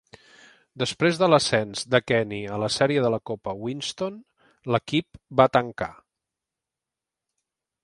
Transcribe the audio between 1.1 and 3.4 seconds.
de l'ascens de Kenny a la sèrie de la